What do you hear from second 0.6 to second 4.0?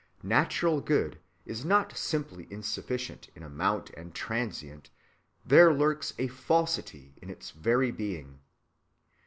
good is not simply insufficient in amount